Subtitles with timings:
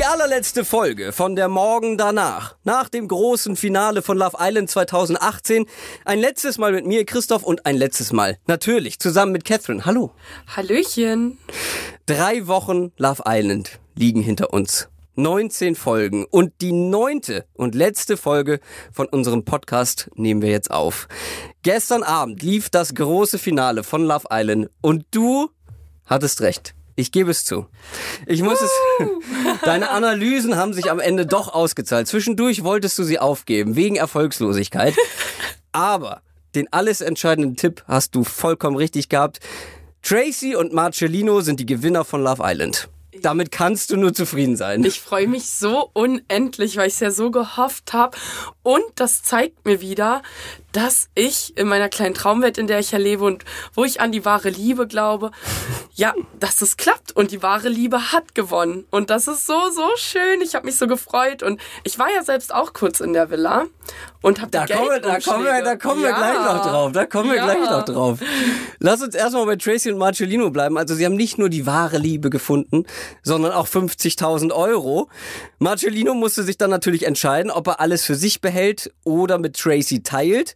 [0.00, 5.66] Die allerletzte Folge von der Morgen danach, nach dem großen Finale von Love Island 2018.
[6.06, 9.84] Ein letztes Mal mit mir, Christoph, und ein letztes Mal natürlich zusammen mit Catherine.
[9.84, 10.12] Hallo.
[10.56, 11.36] Hallöchen.
[12.06, 14.88] Drei Wochen Love Island liegen hinter uns.
[15.16, 21.08] 19 Folgen und die neunte und letzte Folge von unserem Podcast nehmen wir jetzt auf.
[21.62, 25.50] Gestern Abend lief das große Finale von Love Island und du
[26.06, 26.74] hattest recht.
[27.00, 27.66] Ich gebe es zu.
[28.26, 28.70] Ich muss es.
[29.64, 32.06] Deine Analysen haben sich am Ende doch ausgezahlt.
[32.08, 34.94] Zwischendurch wolltest du sie aufgeben, wegen Erfolgslosigkeit.
[35.72, 36.20] Aber
[36.54, 39.40] den alles entscheidenden Tipp hast du vollkommen richtig gehabt.
[40.02, 42.90] Tracy und Marcellino sind die Gewinner von Love Island.
[43.22, 44.84] Damit kannst du nur zufrieden sein.
[44.84, 48.16] Ich freue mich so unendlich, weil ich es ja so gehofft habe.
[48.62, 50.22] Und das zeigt mir wieder,
[50.72, 54.12] dass ich in meiner kleinen Traumwelt, in der ich ja lebe und wo ich an
[54.12, 55.30] die wahre Liebe glaube,
[55.94, 58.86] ja, dass es klappt und die wahre Liebe hat gewonnen.
[58.90, 60.40] Und das ist so, so schön.
[60.42, 63.66] Ich habe mich so gefreut und ich war ja selbst auch kurz in der Villa
[64.22, 66.92] und habe da kommen, wir, da kommen wir, da kommen wir gleich noch drauf.
[66.92, 67.44] Da kommen wir ja.
[67.44, 68.18] gleich noch drauf.
[68.78, 70.76] Lass uns erstmal bei Tracy und Marcellino bleiben.
[70.78, 72.84] Also sie haben nicht nur die wahre Liebe gefunden,
[73.22, 75.08] sondern auch 50.000 Euro.
[75.58, 80.02] Marcellino musste sich dann natürlich entscheiden, ob er alles für sich behält oder mit Tracy
[80.02, 80.54] teilt.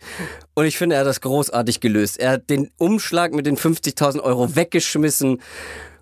[0.55, 2.19] Und ich finde, er hat das großartig gelöst.
[2.19, 5.41] Er hat den Umschlag mit den 50.000 Euro weggeschmissen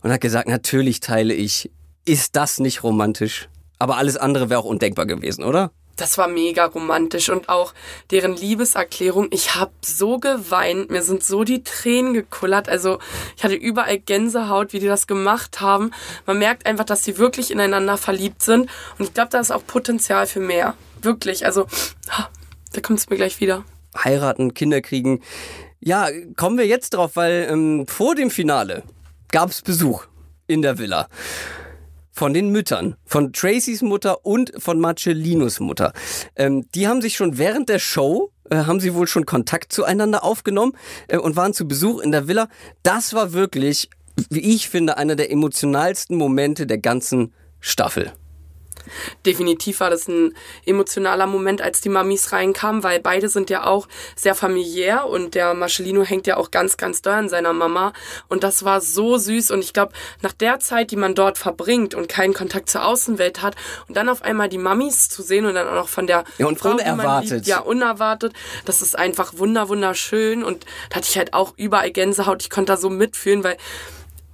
[0.03, 1.71] und hat gesagt, natürlich teile ich.
[2.05, 3.49] Ist das nicht romantisch?
[3.79, 5.71] Aber alles andere wäre auch undenkbar gewesen, oder?
[5.97, 7.75] Das war mega romantisch und auch
[8.11, 9.29] deren Liebeserklärung.
[9.31, 12.69] Ich habe so geweint, mir sind so die Tränen gekullert.
[12.69, 12.99] Also
[13.37, 15.91] ich hatte überall Gänsehaut, wie die das gemacht haben.
[16.27, 19.67] Man merkt einfach, dass sie wirklich ineinander verliebt sind und ich glaube, da ist auch
[19.67, 20.75] Potenzial für mehr.
[21.03, 21.67] Wirklich, also
[22.73, 23.65] da kommt es mir gleich wieder.
[23.97, 25.21] Heiraten, Kinder kriegen.
[25.81, 28.83] Ja, kommen wir jetzt drauf, weil ähm, vor dem Finale
[29.31, 30.07] gab es Besuch
[30.47, 31.09] in der Villa
[32.15, 35.93] von den Müttern, von Tracys Mutter und von Marcellinos Mutter.
[36.37, 40.23] Ähm, die haben sich schon während der Show äh, haben sie wohl schon Kontakt zueinander
[40.23, 40.73] aufgenommen
[41.09, 42.49] äh, und waren zu Besuch in der Villa.
[42.83, 43.89] Das war wirklich,
[44.29, 48.13] wie ich finde, einer der emotionalsten Momente der ganzen Staffel.
[49.27, 50.35] Definitiv war das ein
[50.67, 55.55] emotionaler Moment, als die Mamis reinkamen, weil beide sind ja auch sehr familiär und der
[55.55, 57.93] Marcelino hängt ja auch ganz, ganz doll an seiner Mama.
[58.29, 59.51] Und das war so süß.
[59.51, 63.43] Und ich glaube, nach der Zeit, die man dort verbringt und keinen Kontakt zur Außenwelt
[63.43, 63.57] hat
[63.89, 66.47] und dann auf einmal die Mamis zu sehen und dann auch noch von der ja,
[66.47, 67.31] und Frau, unerwartet.
[67.31, 68.33] Liebt, ja, unerwartet.
[68.65, 70.43] Das ist einfach wunder, wunderschön.
[70.43, 72.43] Und da hatte ich halt auch überall Gänsehaut.
[72.43, 73.57] Ich konnte da so mitfühlen, weil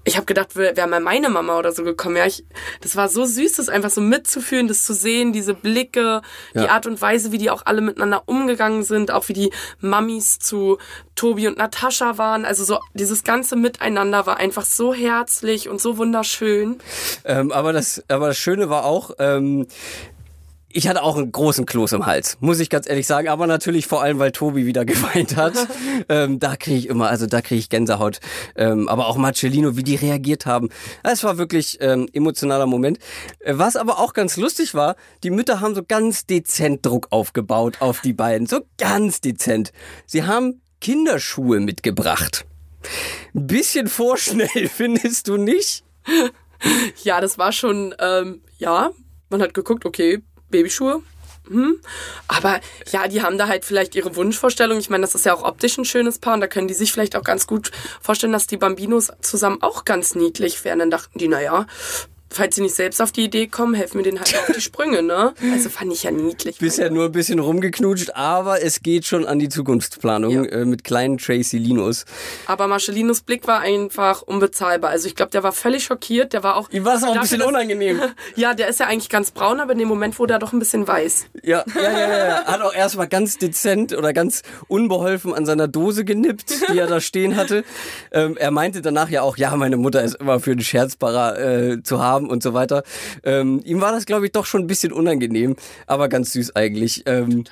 [0.05, 2.17] ich habe gedacht, wäre mal meine Mama oder so gekommen.
[2.17, 2.45] Ja, ich,
[2.81, 6.23] das war so süß, das einfach so mitzufühlen, das zu sehen, diese Blicke,
[6.55, 6.63] ja.
[6.63, 9.51] die Art und Weise, wie die auch alle miteinander umgegangen sind, auch wie die
[9.81, 10.79] Mamis zu
[11.15, 12.45] Tobi und Natascha waren.
[12.45, 16.79] Also so dieses ganze Miteinander war einfach so herzlich und so wunderschön.
[17.25, 19.11] Ähm, aber das, aber das Schöne war auch.
[19.19, 19.67] Ähm
[20.71, 23.29] ich hatte auch einen großen Kloß im Hals, muss ich ganz ehrlich sagen.
[23.29, 25.55] Aber natürlich vor allem, weil Tobi wieder geweint hat.
[26.09, 28.21] ähm, da kriege ich immer, also da kriege ich Gänsehaut.
[28.55, 30.69] Ähm, aber auch Marcellino, wie die reagiert haben.
[31.03, 32.99] Es war wirklich ähm, emotionaler Moment.
[33.41, 37.77] Äh, was aber auch ganz lustig war, die Mütter haben so ganz dezent Druck aufgebaut
[37.81, 38.47] auf die beiden.
[38.47, 39.73] So ganz dezent.
[40.07, 42.45] Sie haben Kinderschuhe mitgebracht.
[43.35, 45.85] Ein bisschen vorschnell, findest du nicht?
[47.03, 48.91] Ja, das war schon, ähm, ja,
[49.31, 51.03] man hat geguckt, okay, Babyschuhe.
[51.49, 51.81] Hm.
[52.27, 52.61] Aber
[52.93, 54.79] ja, die haben da halt vielleicht ihre Wunschvorstellung.
[54.79, 56.93] Ich meine, das ist ja auch optisch ein schönes Paar und da können die sich
[56.93, 57.71] vielleicht auch ganz gut
[58.01, 60.79] vorstellen, dass die Bambinos zusammen auch ganz niedlich wären.
[60.79, 61.67] Dann dachten die, naja,
[62.31, 65.03] falls sie nicht selbst auf die Idee kommen, helfen wir denen halt auf die Sprünge,
[65.03, 65.35] ne?
[65.53, 66.59] Also fand ich ja niedlich.
[66.59, 70.45] Bisher nur ein bisschen rumgeknutscht, aber es geht schon an die Zukunftsplanung ja.
[70.45, 72.05] äh, mit kleinen Tracy Linus.
[72.47, 74.91] Aber Marcellinos Blick war einfach unbezahlbar.
[74.91, 76.33] Also ich glaube, der war völlig schockiert.
[76.33, 76.71] Der war auch.
[76.71, 78.01] Ihm war es auch ein bisschen unangenehm.
[78.37, 80.59] ja, der ist ja eigentlich ganz braun, aber in dem Moment wurde er doch ein
[80.59, 81.27] bisschen weiß.
[81.43, 82.27] Ja, ja, ja, ja.
[82.29, 82.45] ja.
[82.45, 87.01] Hat auch erstmal ganz dezent oder ganz unbeholfen an seiner Dose genippt, die er da
[87.01, 87.65] stehen hatte.
[88.13, 91.83] Ähm, er meinte danach ja auch, ja, meine Mutter ist immer für den Scherzbarer äh,
[91.83, 92.83] zu haben haben und so weiter.
[93.23, 95.57] Ähm, ihm war das, glaube ich, doch schon ein bisschen unangenehm,
[95.87, 97.05] aber ganz süß eigentlich.
[97.07, 97.45] Ähm,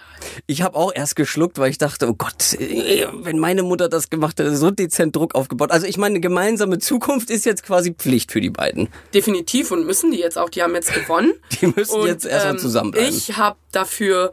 [0.47, 4.11] ich habe auch erst geschluckt, weil ich dachte, oh Gott, äh, wenn meine Mutter das
[4.11, 5.71] gemacht hätte, so dezent Druck aufgebaut.
[5.71, 8.89] Also ich meine, eine gemeinsame Zukunft ist jetzt quasi Pflicht für die beiden.
[9.15, 10.51] Definitiv und müssen die jetzt auch.
[10.51, 11.35] Die haben jetzt gewonnen.
[11.61, 13.09] Die müssen und, jetzt erstmal ähm, zusammenbleiben.
[13.09, 14.33] Ich habe dafür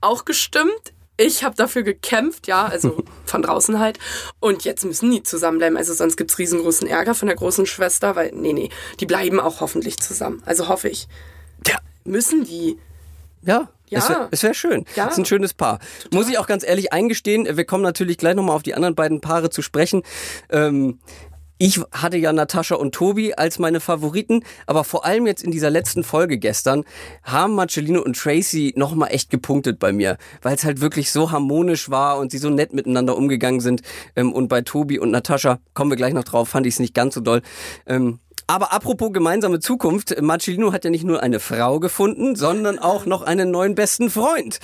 [0.00, 3.98] auch gestimmt ich habe dafür gekämpft, ja, also von draußen halt.
[4.40, 5.76] Und jetzt müssen die zusammenbleiben.
[5.76, 8.70] Also sonst gibt's riesengroßen Ärger von der großen Schwester, weil, nee, nee,
[9.00, 10.42] die bleiben auch hoffentlich zusammen.
[10.46, 11.08] Also hoffe ich.
[11.66, 11.76] Ja.
[12.04, 12.78] Müssen die.
[13.42, 13.68] Ja.
[13.90, 13.98] Ja.
[13.98, 14.84] Es wäre wär schön.
[14.96, 15.06] Ja.
[15.06, 15.78] Es ist ein schönes Paar.
[16.02, 16.18] Total.
[16.18, 19.20] Muss ich auch ganz ehrlich eingestehen, wir kommen natürlich gleich nochmal auf die anderen beiden
[19.20, 20.02] Paare zu sprechen.
[20.50, 20.98] Ähm,
[21.58, 25.70] ich hatte ja Natascha und Tobi als meine Favoriten, aber vor allem jetzt in dieser
[25.70, 26.84] letzten Folge gestern
[27.24, 31.90] haben Marcelino und Tracy nochmal echt gepunktet bei mir, weil es halt wirklich so harmonisch
[31.90, 33.82] war und sie so nett miteinander umgegangen sind.
[34.14, 36.94] Ähm, und bei Tobi und Natascha, kommen wir gleich noch drauf, fand ich es nicht
[36.94, 37.42] ganz so doll.
[38.50, 43.20] Aber apropos gemeinsame Zukunft, Marcelino hat ja nicht nur eine Frau gefunden, sondern auch noch
[43.20, 44.58] einen neuen besten Freund.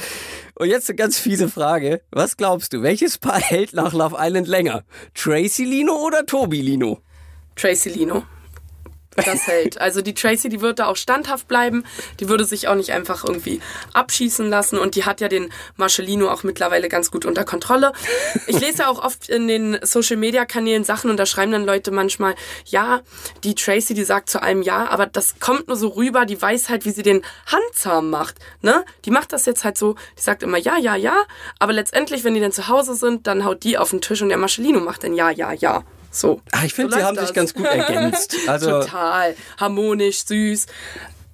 [0.54, 2.00] Und jetzt eine ganz fiese Frage.
[2.10, 4.84] Was glaubst du, welches Paar hält nach Love Island länger?
[5.12, 7.00] Tracy Lino oder Tobi Lino?
[7.56, 8.22] Tracy Lino
[9.16, 9.80] das hält.
[9.80, 11.84] Also die Tracy, die wird da auch standhaft bleiben.
[12.20, 13.60] Die würde sich auch nicht einfach irgendwie
[13.92, 14.78] abschießen lassen.
[14.78, 17.92] Und die hat ja den Marcellino auch mittlerweile ganz gut unter Kontrolle.
[18.46, 22.34] Ich lese ja auch oft in den Social-Media-Kanälen Sachen und da schreiben dann Leute manchmal,
[22.66, 23.00] ja,
[23.42, 26.68] die Tracy, die sagt zu einem Ja, aber das kommt nur so rüber, die weiß
[26.68, 28.36] halt, wie sie den Handzahm macht.
[28.62, 28.84] Ne?
[29.04, 31.14] Die macht das jetzt halt so, die sagt immer Ja, ja, ja.
[31.58, 34.28] Aber letztendlich, wenn die dann zu Hause sind, dann haut die auf den Tisch und
[34.28, 35.84] der Marcellino macht dann Ja, ja, ja.
[36.14, 36.40] So.
[36.52, 37.26] Ach, ich finde, so sie haben das.
[37.26, 38.36] sich ganz gut ergänzt.
[38.46, 40.66] Also Total harmonisch, süß.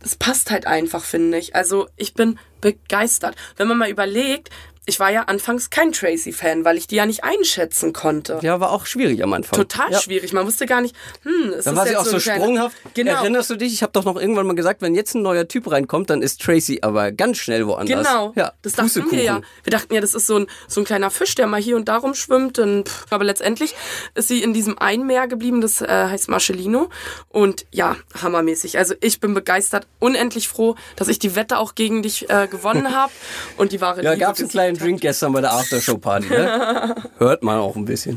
[0.02, 1.54] Es passt halt einfach, finde ich.
[1.54, 3.36] Also ich bin begeistert.
[3.56, 4.48] Wenn man mal überlegt,
[4.86, 8.38] ich war ja anfangs kein Tracy-Fan, weil ich die ja nicht einschätzen konnte.
[8.42, 9.56] Ja, war auch schwierig am Anfang.
[9.56, 10.00] Total ja.
[10.00, 10.32] schwierig.
[10.32, 12.76] Man wusste gar nicht, hm, ist Dann das war sie auch so, sprunghaft.
[12.94, 13.12] Genau.
[13.12, 13.72] Erinnerst du dich?
[13.72, 16.40] Ich habe doch noch irgendwann mal gesagt, wenn jetzt ein neuer Typ reinkommt, dann ist
[16.40, 18.06] Tracy aber ganz schnell woanders.
[18.06, 19.40] Genau, Ja, das dachten wir ja.
[19.62, 21.88] Wir dachten ja, das ist so ein, so ein kleiner Fisch, der mal hier und
[21.88, 22.58] da rumschwimmt.
[22.58, 23.74] Und, pff, aber letztendlich
[24.14, 26.88] ist sie in diesem einen Meer geblieben, das äh, heißt Marcellino.
[27.28, 28.78] Und ja, hammermäßig.
[28.78, 32.94] Also ich bin begeistert, unendlich froh, dass ich die Wette auch gegen dich äh, gewonnen
[32.96, 33.12] habe.
[33.56, 34.82] Und die wahre Ja, Liebe gab's einen kleinen hat.
[34.86, 36.94] Drink gestern bei der Aftershow-Party, ne?
[37.18, 38.16] Hört man auch ein bisschen.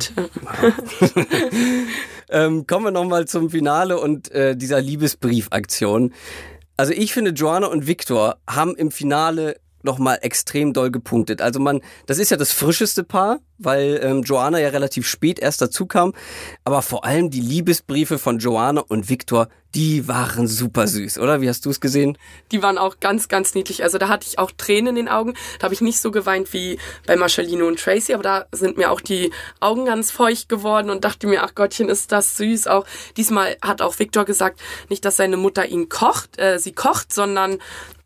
[2.30, 6.14] ähm, kommen wir nochmal zum Finale und äh, dieser Liebesbriefaktion.
[6.78, 11.42] Also ich finde, Joanna und Victor haben im Finale nochmal extrem doll gepunktet.
[11.42, 15.62] Also man, das ist ja das frischeste Paar, weil ähm, Joanna ja relativ spät erst
[15.62, 16.14] dazu kam.
[16.64, 21.42] Aber vor allem die Liebesbriefe von Joanna und Victor, die waren super süß, oder?
[21.42, 22.18] Wie hast du es gesehen?
[22.52, 23.84] Die waren auch ganz, ganz niedlich.
[23.84, 25.34] Also da hatte ich auch Tränen in den Augen.
[25.60, 26.78] Da habe ich nicht so geweint wie
[27.08, 31.04] bei Marcellino und Tracy, aber da sind mir auch die Augen ganz feucht geworden und
[31.04, 32.68] dachte mir, ach Gottchen, ist das süß.
[32.68, 32.86] Auch
[33.18, 37.58] diesmal hat auch Victor gesagt, nicht, dass seine Mutter ihn kocht, äh, sie kocht, sondern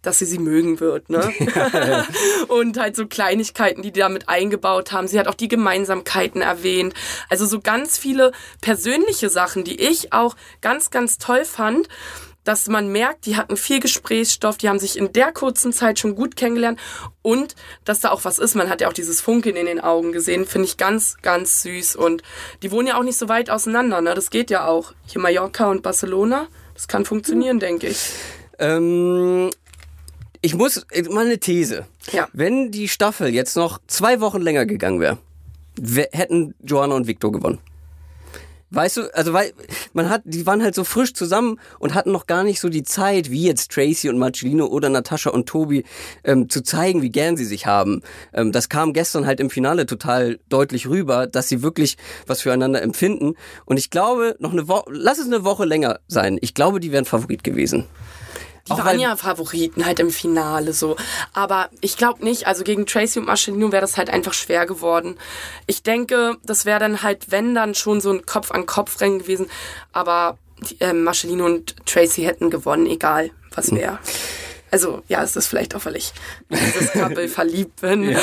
[0.08, 1.34] dass sie sie mögen wird, ne?
[2.48, 5.08] und halt so Kleinigkeiten, die die damit eingebaut haben.
[5.08, 6.94] Sie hat auch die Gemeinsamkeiten erwähnt.
[7.30, 8.32] Also so ganz viele
[8.62, 11.90] persönliche Sachen, die ich auch ganz, ganz toll fand
[12.44, 16.16] dass man merkt, die hatten viel Gesprächsstoff, die haben sich in der kurzen Zeit schon
[16.16, 16.80] gut kennengelernt
[17.22, 18.56] und dass da auch was ist.
[18.56, 21.98] Man hat ja auch dieses Funkeln in den Augen gesehen, finde ich ganz, ganz süß.
[21.98, 22.24] Und
[22.64, 24.14] die wohnen ja auch nicht so weit auseinander, ne?
[24.14, 24.94] Das geht ja auch.
[25.08, 28.12] Hier Mallorca und Barcelona, das kann funktionieren, denke ich.
[28.60, 29.50] Ähm,
[30.42, 31.86] ich muss mal eine These.
[32.12, 32.28] Ja.
[32.34, 35.18] Wenn die Staffel jetzt noch zwei Wochen länger gegangen wäre,
[36.12, 37.60] hätten Joanna und Victor gewonnen.
[38.70, 39.54] Weißt du, also weil
[39.94, 42.84] man hat, die waren halt so frisch zusammen und hatten noch gar nicht so die
[42.84, 45.86] Zeit, wie jetzt Tracy und Marcelino oder Natascha und Tobi,
[46.26, 48.02] ähm, zu zeigen, wie gern sie sich haben.
[48.34, 51.96] Ähm, das kam gestern halt im Finale total deutlich rüber, dass sie wirklich
[52.26, 53.36] was füreinander empfinden.
[53.64, 56.38] Und ich glaube, noch eine Woche, lass es eine Woche länger sein.
[56.42, 57.86] Ich glaube, die wären Favorit gewesen.
[58.68, 60.96] Die Auch waren ja Favoriten halt im Finale so.
[61.34, 65.18] Aber ich glaube nicht, also gegen Tracy und Marcelino wäre das halt einfach schwer geworden.
[65.68, 69.48] Ich denke, das wäre dann halt, wenn dann schon so ein Kopf-an-Kopf-Rennen gewesen.
[69.94, 70.38] Aber
[70.70, 73.78] die, äh, Marcelino und Tracy hätten gewonnen, egal was Hm.
[73.78, 74.00] wäre.
[74.70, 76.12] Also ja, es ist vielleicht auch, weil ich
[77.30, 78.04] verliebt bin.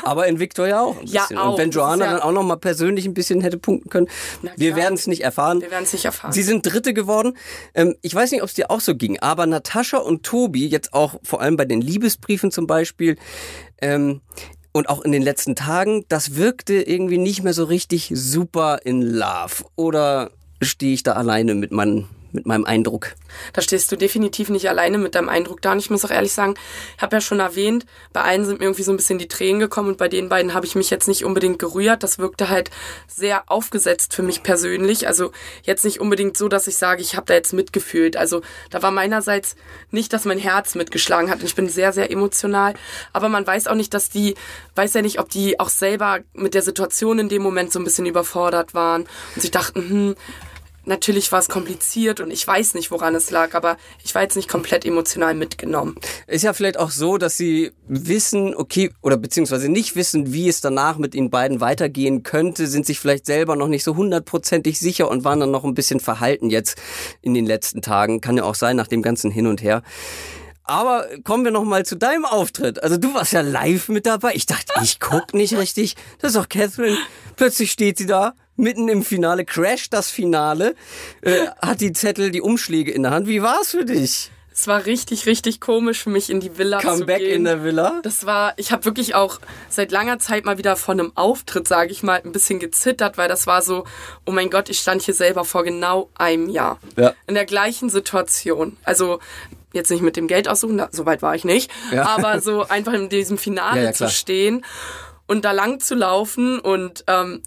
[0.04, 0.98] Aber in Victor ja auch.
[1.00, 1.52] Ein Ja, auch.
[1.52, 4.08] Und wenn Joanna ja- dann auch noch mal persönlich ein bisschen hätte punkten können.
[4.56, 5.60] Wir werden es nicht erfahren.
[5.60, 6.32] Wir werden es nicht erfahren.
[6.32, 7.36] Sie sind Dritte geworden.
[7.74, 10.92] Ähm, ich weiß nicht, ob es dir auch so ging, aber Natascha und Tobi, jetzt
[10.92, 13.16] auch vor allem bei den Liebesbriefen zum Beispiel,
[13.80, 14.20] ähm,
[14.72, 19.02] und auch in den letzten Tagen, das wirkte irgendwie nicht mehr so richtig super in
[19.02, 19.64] Love.
[19.74, 20.30] Oder
[20.62, 23.14] stehe ich da alleine mit, mein, mit meinem Eindruck?
[23.52, 25.72] Da stehst du definitiv nicht alleine mit deinem Eindruck da.
[25.72, 26.54] Und ich muss auch ehrlich sagen,
[26.96, 29.60] ich habe ja schon erwähnt, bei allen sind mir irgendwie so ein bisschen die Tränen
[29.60, 32.02] gekommen und bei den beiden habe ich mich jetzt nicht unbedingt gerührt.
[32.02, 32.70] Das wirkte halt
[33.06, 35.06] sehr aufgesetzt für mich persönlich.
[35.06, 35.32] Also
[35.62, 38.16] jetzt nicht unbedingt so, dass ich sage, ich habe da jetzt mitgefühlt.
[38.16, 39.56] Also da war meinerseits
[39.90, 41.42] nicht, dass mein Herz mitgeschlagen hat.
[41.42, 42.74] Ich bin sehr, sehr emotional.
[43.12, 44.34] Aber man weiß auch nicht, dass die,
[44.74, 47.84] weiß ja nicht, ob die auch selber mit der Situation in dem Moment so ein
[47.84, 50.16] bisschen überfordert waren und sich dachten, hm,
[50.90, 54.34] Natürlich war es kompliziert und ich weiß nicht, woran es lag, aber ich war jetzt
[54.34, 55.94] nicht komplett emotional mitgenommen.
[56.26, 60.60] Ist ja vielleicht auch so, dass sie wissen, okay, oder beziehungsweise nicht wissen, wie es
[60.60, 65.08] danach mit ihnen beiden weitergehen könnte, sind sich vielleicht selber noch nicht so hundertprozentig sicher
[65.08, 66.76] und waren dann noch ein bisschen verhalten jetzt
[67.22, 68.20] in den letzten Tagen.
[68.20, 69.84] Kann ja auch sein, nach dem ganzen Hin und Her.
[70.64, 72.82] Aber kommen wir noch mal zu deinem Auftritt.
[72.82, 74.32] Also du warst ja live mit dabei.
[74.34, 75.94] Ich dachte, ich guck nicht richtig.
[76.18, 76.98] Das ist doch Catherine.
[77.36, 80.74] Plötzlich steht sie da mitten im Finale, crasht das Finale,
[81.22, 83.26] äh, hat die Zettel, die Umschläge in der Hand.
[83.26, 84.30] Wie war's für dich?
[84.52, 87.34] Es war richtig, richtig komisch für mich in die Villa Come zu back gehen.
[87.36, 88.00] in der Villa.
[88.02, 89.38] Das war, ich habe wirklich auch
[89.70, 93.28] seit langer Zeit mal wieder vor einem Auftritt, sage ich mal, ein bisschen gezittert, weil
[93.28, 93.84] das war so,
[94.26, 96.78] oh mein Gott, ich stand hier selber vor genau einem Jahr.
[96.96, 97.14] Ja.
[97.26, 98.76] In der gleichen Situation.
[98.82, 99.20] Also
[99.72, 102.06] jetzt nicht mit dem Geld aussuchen, da, so weit war ich nicht, Ja.
[102.08, 104.62] aber so einfach in diesem Finale Ja, zu stehen
[105.26, 107.40] und da lang zu laufen und ähm,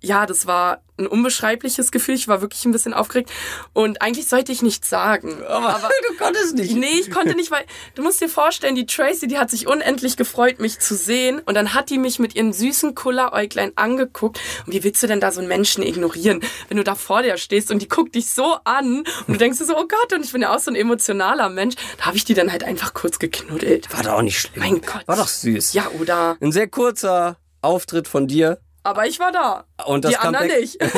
[0.00, 2.14] ja, das war ein unbeschreibliches Gefühl.
[2.14, 3.30] Ich war wirklich ein bisschen aufgeregt
[3.72, 5.42] und eigentlich sollte ich nichts sagen.
[5.44, 6.74] Aber, du konntest nicht.
[6.74, 7.64] Nee, ich konnte nicht, weil
[7.94, 11.40] du musst dir vorstellen, die Tracy, die hat sich unendlich gefreut, mich zu sehen.
[11.44, 14.40] Und dann hat die mich mit ihren süßen Kulleräuglein angeguckt.
[14.66, 17.36] Und wie willst du denn da so einen Menschen ignorieren, wenn du da vor dir
[17.38, 20.24] stehst und die guckt dich so an und du denkst dir so, oh Gott, und
[20.24, 21.76] ich bin ja auch so ein emotionaler Mensch.
[21.98, 23.92] Da habe ich die dann halt einfach kurz geknuddelt.
[23.92, 24.62] War doch auch nicht schlimm.
[24.62, 25.06] Mein Gott.
[25.06, 25.72] War doch süß.
[25.72, 26.36] Ja, oder?
[26.40, 28.58] Ein sehr kurzer Auftritt von dir.
[28.82, 29.64] Aber ich war da.
[29.86, 30.78] Und das die anderen Comeback- nicht.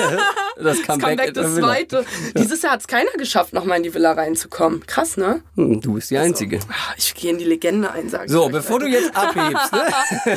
[0.55, 2.05] Das Das Comeback, Comeback in der das zweite.
[2.37, 4.87] Dieses Jahr hat es keiner geschafft, nochmal in die Villa reinzukommen.
[4.87, 5.43] Krass, ne?
[5.57, 6.61] Hm, du bist die Einzige.
[6.69, 10.37] Ah, Ich gehe in die Legende ein, sag ich So, bevor du jetzt abhebst, ne?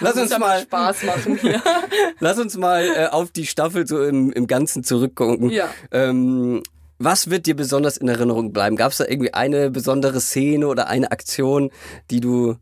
[0.00, 1.60] lass uns mal, Spaß machen hier.
[2.20, 5.50] lass uns mal äh, auf die Staffel so im, im Ganzen zurückgucken.
[5.50, 5.68] Ja.
[5.90, 6.62] Ähm,
[6.98, 8.76] was wird dir besonders in Erinnerung bleiben?
[8.76, 11.70] Gab es da irgendwie eine besondere Szene oder eine Aktion,
[12.10, 12.56] die du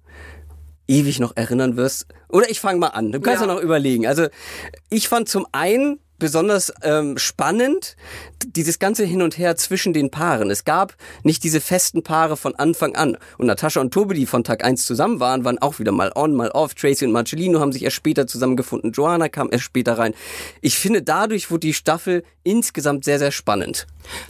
[0.89, 2.07] ewig noch erinnern wirst?
[2.29, 3.13] Oder ich fange mal an.
[3.13, 3.47] Du kannst ja.
[3.47, 3.55] Ja.
[3.55, 4.07] noch überlegen.
[4.07, 4.27] Also
[4.91, 7.97] ich fand zum einen besonders ähm, spannend
[8.47, 10.51] dieses ganze Hin und Her zwischen den Paaren.
[10.51, 13.17] Es gab nicht diese festen Paare von Anfang an.
[13.37, 16.35] Und Natascha und Tobi, die von Tag 1 zusammen waren, waren auch wieder mal on,
[16.35, 16.75] mal off.
[16.75, 18.93] Tracy und Marcellino haben sich erst später zusammengefunden.
[18.93, 20.15] Joanna kam erst später rein.
[20.61, 23.87] Ich finde, dadurch wurde die Staffel insgesamt sehr, sehr spannend.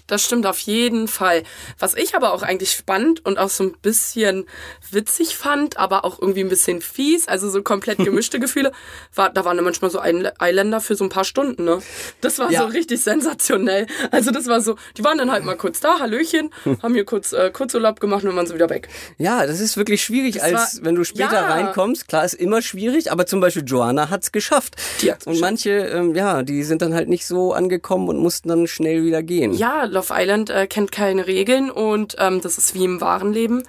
[0.09, 1.45] Das stimmt auf jeden Fall.
[1.79, 4.45] Was ich aber auch eigentlich spannend und auch so ein bisschen
[4.91, 8.73] witzig fand, aber auch irgendwie ein bisschen fies, also so komplett gemischte Gefühle,
[9.15, 11.78] war, da waren dann manchmal so Eil- Eiländer für so ein paar Stunden, ne?
[12.21, 12.61] Das war Ja.
[12.63, 13.87] so richtig sensationell.
[14.11, 16.51] Also das war so, die waren dann halt mal kurz da, Hallöchen,
[16.83, 18.89] haben hier kurz äh, Kurzurlaub gemacht und waren sie wieder weg.
[19.19, 21.47] Ja, das ist wirklich schwierig, Das als war- wenn du später Ja.
[21.49, 22.09] reinkommst.
[22.09, 24.77] Klar, ist immer schwierig, aber zum Beispiel Joanna hat's geschafft.
[25.03, 25.51] Die hat's und geschafft.
[25.51, 29.23] manche, ähm, ja, die sind dann halt nicht so angekommen und mussten dann schnell wieder
[29.23, 29.53] gehen.
[29.53, 33.63] Ja, Love Island äh, kennt keine Regeln und ähm, das ist wie im wahren Leben.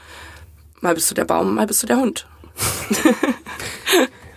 [0.82, 2.26] Mal bist du der Baum, mal bist du der Hund.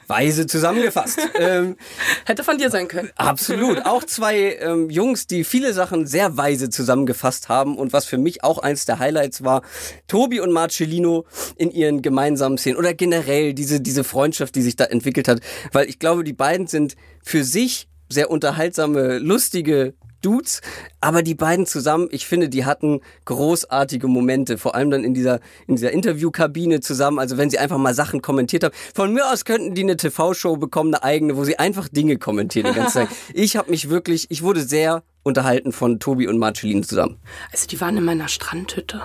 [0.07, 1.19] Weise zusammengefasst.
[1.39, 1.77] ähm,
[2.25, 3.11] Hätte von dir sein können.
[3.17, 3.85] absolut.
[3.87, 8.45] Auch zwei ähm, Jungs, die viele Sachen sehr weise zusammengefasst haben und was für mich
[8.45, 9.63] auch eins der Highlights war,
[10.07, 11.25] Tobi und Marcellino
[11.57, 15.41] in ihren gemeinsamen Szenen oder generell diese, diese Freundschaft, die sich da entwickelt hat,
[15.73, 20.61] weil ich glaube, die beiden sind für sich sehr unterhaltsame, lustige Dudes,
[21.01, 25.41] aber die beiden zusammen, ich finde, die hatten großartige Momente, vor allem dann in dieser
[25.67, 28.75] in dieser Interviewkabine zusammen, also wenn sie einfach mal Sachen kommentiert haben.
[28.95, 32.73] Von mir aus könnten die eine TV-Show bekommen, eine eigene, wo sie einfach Dinge kommentieren
[32.73, 33.09] die ganze Zeit.
[33.35, 37.19] Ich habe mich wirklich, ich wurde sehr unterhalten von Tobi und Marceline zusammen.
[37.51, 39.03] Also die waren in meiner Strandhütte.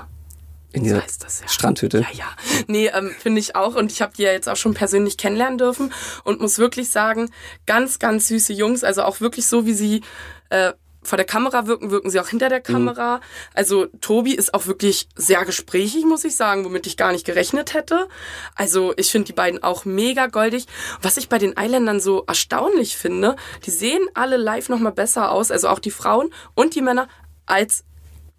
[0.73, 1.47] In dieser heißt das ja.
[1.47, 1.99] Strandhütte.
[1.99, 2.25] Ja, ja.
[2.67, 3.75] Nee, ähm, finde ich auch.
[3.75, 5.93] Und ich habe die ja jetzt auch schon persönlich kennenlernen dürfen
[6.23, 7.29] und muss wirklich sagen,
[7.65, 8.83] ganz, ganz süße Jungs.
[8.83, 10.01] Also auch wirklich so, wie sie
[10.49, 10.73] äh,
[11.07, 13.21] vor der Kamera wirken, wirken sie auch hinter der Kamera.
[13.53, 17.73] Also Tobi ist auch wirklich sehr gesprächig, muss ich sagen, womit ich gar nicht gerechnet
[17.73, 18.09] hätte.
[18.55, 20.65] Also ich finde die beiden auch mega goldig.
[21.01, 25.49] Was ich bei den Eiländern so erstaunlich finde, die sehen alle live nochmal besser aus,
[25.49, 27.07] also auch die Frauen und die Männer,
[27.45, 27.85] als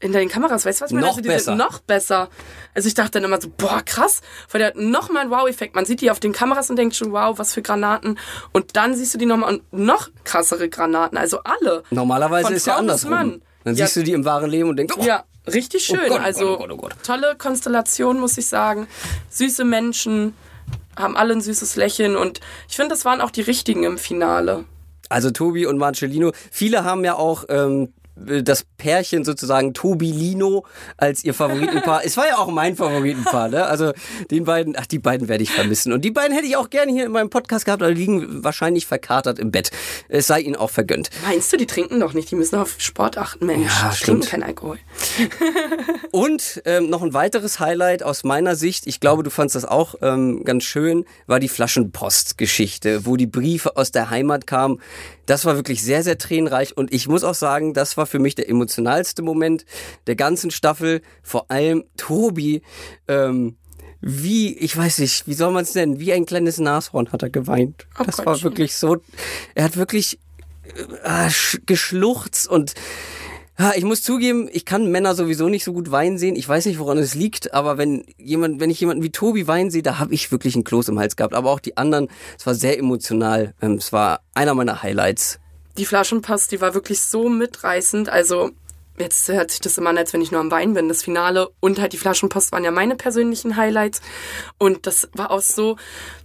[0.01, 0.91] in den Kameras, weißt du was?
[0.91, 1.07] ich meine?
[1.07, 1.45] Noch also die besser.
[1.53, 2.29] sind noch besser.
[2.75, 5.75] Also ich dachte dann immer so, boah, krass, weil der hat noch mal einen Wow-Effekt.
[5.75, 8.19] Man sieht die auf den Kameras und denkt schon, wow, was für Granaten.
[8.53, 11.19] Und dann siehst du die nochmal und noch krassere Granaten.
[11.19, 11.83] Also alle.
[11.91, 13.11] Normalerweise Von ist ja Frau andersrum.
[13.11, 13.43] Mann.
[13.65, 13.87] Dann Ja.
[13.87, 15.97] siehst du die im wahren Leben und denkst, oh, Ja, richtig schön.
[15.99, 16.95] Gott, oh Gott, also oh Gott, oh Gott.
[17.03, 18.87] tolle Konstellation, muss ich sagen.
[19.31, 20.35] Süße Menschen,
[20.97, 24.65] haben alle ein süßes Lächeln und ich finde, das waren auch die richtigen im Finale.
[25.09, 26.33] Also Tobi und Marcellino.
[26.51, 27.93] Viele haben ja auch ähm,
[28.43, 30.65] das Pärchen sozusagen Tobi Lino
[30.97, 32.01] als ihr Favoritenpaar.
[32.05, 33.67] es war ja auch mein Favoritenpaar, ne?
[33.67, 33.93] Also
[34.31, 35.93] den beiden, ach, die beiden werde ich vermissen.
[35.93, 38.87] Und die beiden hätte ich auch gerne hier in meinem Podcast gehabt, aber liegen wahrscheinlich
[38.87, 39.71] verkatert im Bett.
[40.09, 41.11] Es sei ihnen auch vergönnt.
[41.27, 42.31] Meinst du, die trinken doch nicht?
[42.31, 43.67] Die müssen auf Sport achten, Mensch.
[43.67, 44.79] Ja, die trinken kein Alkohol.
[46.11, 49.97] Und ähm, noch ein weiteres Highlight aus meiner Sicht, ich glaube, du fandst das auch
[50.03, 54.81] ähm, ganz schön, war die Flaschenpost-Geschichte, wo die Briefe aus der Heimat kamen.
[55.27, 58.35] Das war wirklich sehr, sehr tränenreich und ich muss auch sagen, das war für mich
[58.35, 59.65] der emotionalste Moment
[60.07, 61.03] der ganzen Staffel.
[61.23, 62.63] Vor allem Tobi,
[63.07, 63.57] ähm,
[64.01, 67.31] wie, ich weiß nicht, wie soll man es nennen, wie ein kleines Nashorn hat er
[67.31, 67.87] geweint.
[67.99, 68.45] Oh das war Gottchen.
[68.45, 68.99] wirklich so,
[69.55, 70.19] er hat wirklich
[71.05, 72.75] äh, sch- geschluchzt und
[73.61, 76.37] ja, ich muss zugeben, ich kann Männer sowieso nicht so gut weinen sehen.
[76.37, 79.73] Ich weiß nicht, woran es liegt, aber wenn jemand, wenn ich jemanden wie Tobi weinen
[79.73, 81.35] sehe, da habe ich wirklich einen Kloß im Hals gehabt.
[81.35, 82.07] Aber auch die anderen,
[82.39, 83.55] es war sehr emotional.
[83.61, 85.41] Ähm, Es war einer meiner Highlights.
[85.79, 88.09] Die Flaschenpost, die war wirklich so mitreißend.
[88.09, 88.51] Also
[88.99, 90.89] jetzt hört sich das immer an, als wenn ich nur am Wein bin.
[90.89, 94.01] Das Finale und halt die Flaschenpost waren ja meine persönlichen Highlights.
[94.59, 95.77] Und das war auch so,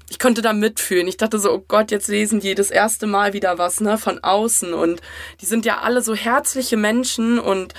[0.09, 1.07] ich konnte da mitfühlen.
[1.07, 4.23] Ich dachte so, oh Gott, jetzt lesen die das erste Mal wieder was, ne, von
[4.23, 4.73] außen.
[4.73, 5.01] Und
[5.41, 7.73] die sind ja alle so herzliche Menschen und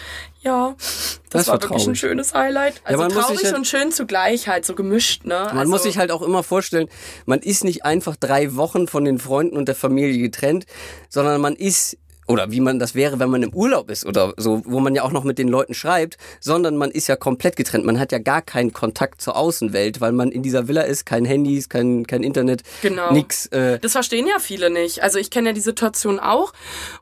[0.44, 2.82] ja, das, Das war war wirklich ein schönes Highlight.
[2.84, 5.34] Also muss traurig halt- und schön zugleich halt, so gemischt, ne?
[5.34, 6.88] Man also, muss sich halt auch immer vorstellen,
[7.26, 10.66] man ist nicht einfach drei Wochen von den Freunden und der Familie getrennt,
[11.08, 14.62] sondern man ist oder wie man das wäre, wenn man im Urlaub ist oder so,
[14.66, 17.84] wo man ja auch noch mit den Leuten schreibt, sondern man ist ja komplett getrennt.
[17.84, 21.24] Man hat ja gar keinen Kontakt zur Außenwelt, weil man in dieser Villa ist, kein
[21.24, 23.12] Handys, kein, kein Internet, Genau.
[23.12, 23.46] nix.
[23.46, 25.02] Äh, Das verstehen ja viele nicht.
[25.02, 26.52] Also ich kenne ja die Situation auch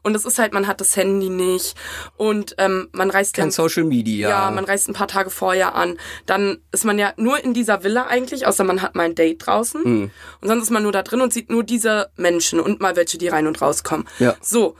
[0.03, 1.75] und es ist halt, man hat das Handy nicht
[2.17, 4.29] und ähm, man reist kein ja, Social Media.
[4.29, 5.99] ja, man reist ein paar Tage vorher an.
[6.27, 9.47] Dann ist man ja nur in dieser Villa eigentlich, außer man hat mal ein Date
[9.47, 10.11] draußen Mhm.
[10.41, 13.19] und sonst ist man nur da drin und sieht nur diese Menschen und mal welche,
[13.19, 14.07] die rein und rauskommen.
[14.19, 14.35] Ja.
[14.41, 14.77] So.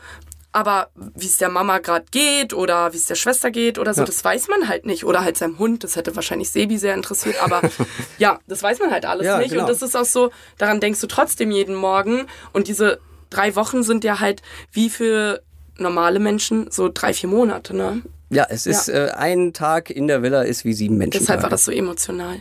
[0.55, 4.03] Aber wie es der Mama gerade geht oder wie es der Schwester geht oder so,
[4.03, 4.07] Ja.
[4.07, 5.05] das weiß man halt nicht.
[5.05, 7.43] Oder halt seinem Hund, das hätte wahrscheinlich Sebi sehr interessiert.
[7.43, 7.63] Aber
[8.19, 9.51] ja, das weiß man halt alles Ja, nicht.
[9.51, 9.63] genau.
[9.63, 12.27] Und das ist auch so, daran denkst du trotzdem jeden Morgen.
[12.53, 14.43] Und diese drei Wochen sind ja halt
[14.73, 15.43] wie für
[15.79, 17.75] normale Menschen so drei, vier Monate.
[17.75, 18.03] Ne?
[18.29, 21.19] ja, es ist Äh, ein Tag in der Villa ist wie sieben Menschen.
[21.21, 22.41] Deshalb war das so emotional.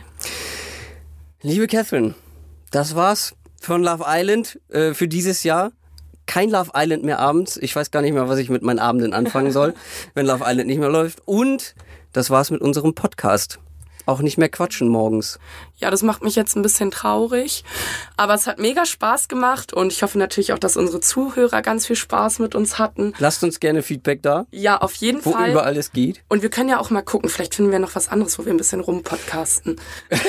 [1.42, 2.14] Liebe Catherine,
[2.70, 5.72] das war's von Love Island äh, für dieses Jahr.
[6.26, 7.56] Kein Love Island mehr abends.
[7.56, 9.74] Ich weiß gar nicht mehr, was ich mit meinen Abenden anfangen soll,
[10.14, 11.20] wenn Love Island nicht mehr läuft.
[11.26, 11.74] Und
[12.12, 13.58] das war's mit unserem Podcast.
[14.06, 15.38] Auch nicht mehr quatschen morgens.
[15.76, 17.64] Ja, das macht mich jetzt ein bisschen traurig.
[18.16, 21.86] Aber es hat mega Spaß gemacht und ich hoffe natürlich auch, dass unsere Zuhörer ganz
[21.86, 23.12] viel Spaß mit uns hatten.
[23.18, 25.50] Lasst uns gerne Feedback da, Ja, auf jeden wo Fall.
[25.50, 26.22] überall es geht.
[26.28, 28.52] Und wir können ja auch mal gucken, vielleicht finden wir noch was anderes, wo wir
[28.52, 29.76] ein bisschen rumpodcasten.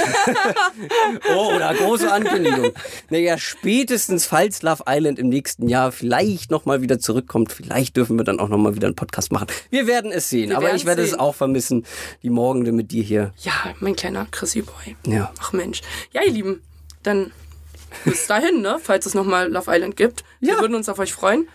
[1.36, 2.72] Oh, oder große Ankündigung.
[3.10, 8.24] Naja, spätestens, falls Love Island im nächsten Jahr vielleicht nochmal wieder zurückkommt, vielleicht dürfen wir
[8.24, 9.48] dann auch nochmal wieder einen Podcast machen.
[9.70, 11.20] Wir werden es sehen, Wir aber ich werde es sehen.
[11.20, 11.86] auch vermissen,
[12.24, 13.34] die Morgende mit dir hier.
[13.40, 14.96] Ja, mein kleiner Chrissy Boy.
[15.06, 15.32] Ja.
[15.40, 15.82] Ach Mensch.
[16.12, 16.62] Ja, ihr Lieben,
[17.04, 17.32] dann
[18.06, 18.80] bis dahin, ne?
[18.82, 20.24] Falls es nochmal Love Island gibt.
[20.40, 20.54] Ja.
[20.56, 21.48] Wir würden uns auf euch freuen.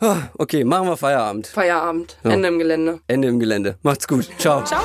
[0.00, 1.46] Ah, Okay, machen wir Feierabend.
[1.46, 2.16] Feierabend.
[2.24, 3.00] Ende im Gelände.
[3.06, 3.78] Ende im Gelände.
[3.82, 4.28] Macht's gut.
[4.38, 4.64] Ciao.
[4.64, 4.82] Ciao.